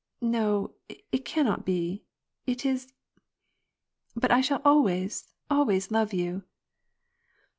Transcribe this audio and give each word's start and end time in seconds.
No, 0.23 0.73
it 0.89 1.25
cannot 1.25 1.63
be; 1.63 2.05
it 2.47 2.65
is— 2.65 2.91
but 4.19 4.31
I 4.31 4.41
shall 4.41 4.59
always, 4.65 5.35
always 5.47 5.91
love 5.91 6.11
you." 6.11 6.41